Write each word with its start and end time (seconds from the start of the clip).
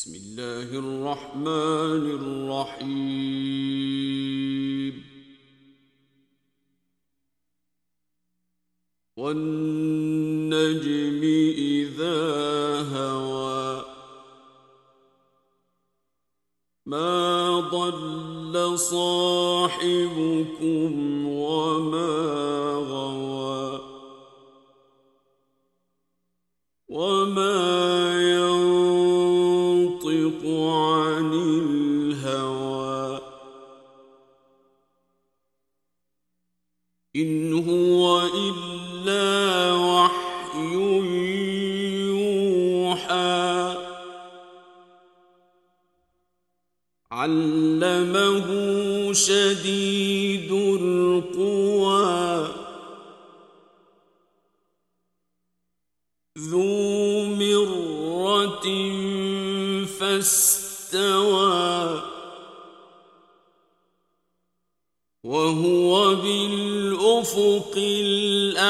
بسم 0.00 0.14
الله 0.14 0.68
الرحمن 0.78 2.04
الرحيم. 2.20 2.94
والنجم 9.16 11.22
إذا 11.58 12.22
هوى 12.96 13.84
ما 16.86 17.60
ضل 17.60 18.78
صاحبكم 18.78 19.80
شديد 49.26 50.52
القوى 50.80 52.48
ذو 56.38 57.24
مرة 57.24 58.66
فاستوى 59.98 61.50
وهو 65.24 66.14
بالأفق 66.14 67.74
الأعلى 67.76 68.69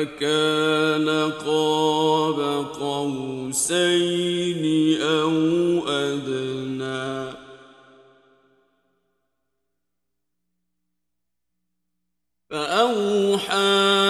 فكان 0.00 1.08
قاب 1.32 2.66
قوسين 2.80 4.64
أو 5.02 5.32
أدنى. 5.88 7.32
فأوحى 12.50 14.09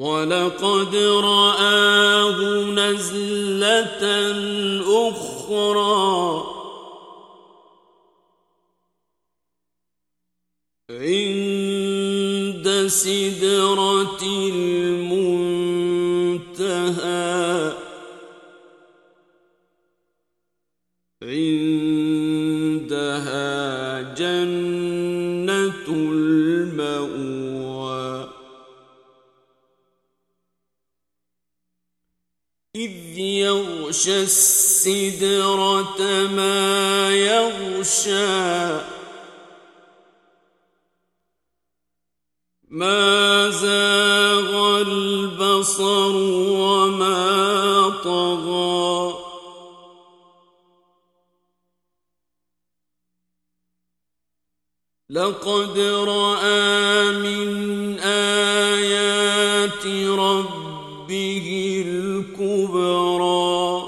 ولقد 0.00 0.96
رآه 0.96 2.64
نزلة 2.64 4.02
أخرى 5.08 6.49
إذ 32.80 33.18
يغشى 33.18 34.22
السدرة 34.22 36.00
ما 36.36 37.10
يغشى 37.14 38.80
ما 42.68 43.50
زاغ 43.50 44.80
البصر 44.80 46.16
وما 46.60 47.88
طغى 48.04 49.14
لقد 55.10 55.78
رأى 55.78 56.89
ربه 61.10 61.82
الكبرى. 61.86 63.82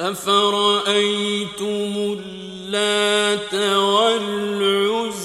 أفرأيتم 0.00 1.92
اللات 2.18 3.54
والعزى؟ 3.78 5.22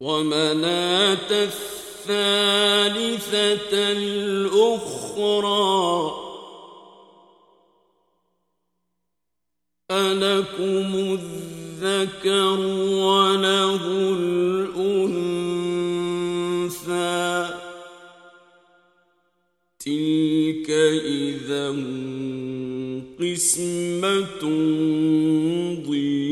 ومناة 0.00 1.30
الثالثة 1.30 2.62
الأخرى. 3.92 4.90
الذكر 12.10 12.60
وله 13.06 13.82
الأنثى. 14.18 15.30
تلك 19.80 20.70
إذا 21.04 21.68
قسمة 23.20 24.42
ضيزى 25.86 26.29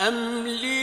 أم 0.00 0.46
لي 0.46 0.75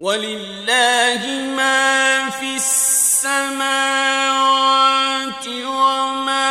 ولله 0.05 1.23
ما 1.57 2.31
في 2.31 2.55
السماوات 2.57 3.65
وما 5.49 6.44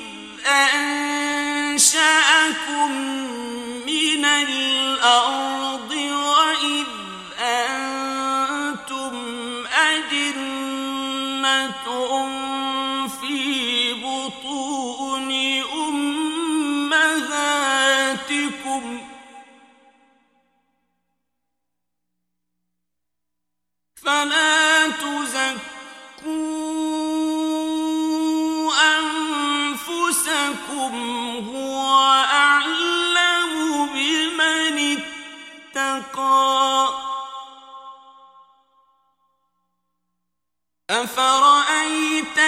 أنشأكم 0.47 1.95
من 3.87 4.25
الأرض 4.25 5.91
وإذ 5.91 6.87
أنتم 7.41 9.15
أجنة 9.67 10.55
في 13.21 13.93
بطون 13.93 15.34
أفرأيت 41.17 42.39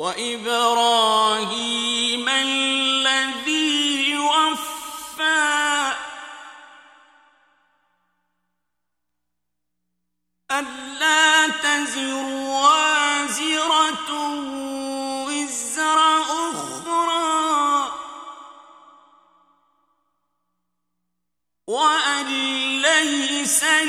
وإبراهيم 0.00 2.28
الذي 2.28 4.18
وفى. 4.18 5.92
ألا 10.50 11.48
تزر 11.48 12.24
وازرة 12.24 14.10
وزر 15.26 16.20
أخرى. 16.20 17.92
وأن 21.66 22.69
ليس 23.02 23.64
للإنسان 23.64 23.88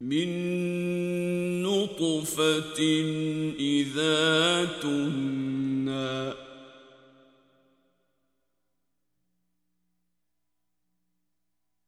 من 0.00 1.62
نطفة 1.62 2.80
إذا 3.58 4.64
تمنى 4.82 6.32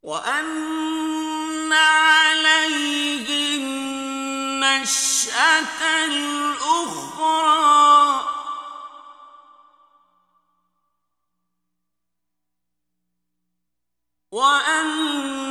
وأن 0.02 1.72
عليه 1.72 3.56
النشأة 4.48 4.84
الأخرى 6.04 7.58
وأن 14.32 15.47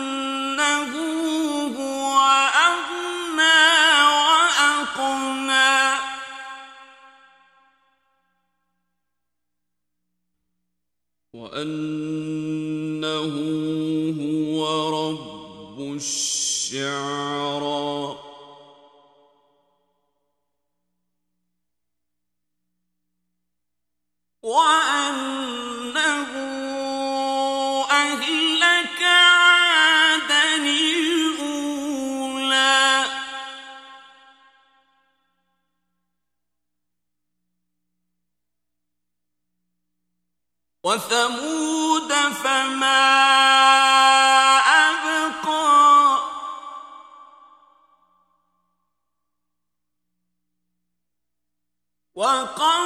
وثمود 40.87 42.13
فما 42.13 43.03
أبقى. 44.59 46.19
وقال 52.15 52.76